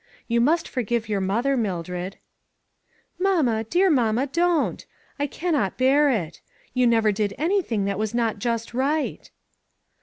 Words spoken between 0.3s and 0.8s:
must